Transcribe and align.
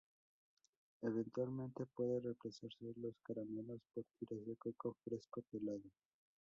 Eventualmente, 1.03 1.85
puede 1.85 2.19
reemplazarse 2.21 2.91
los 2.95 3.13
caramelos 3.21 3.79
por 3.93 4.03
tiras 4.17 4.43
de 4.47 4.55
coco 4.55 4.97
fresco 5.03 5.43
pelado. 5.51 5.83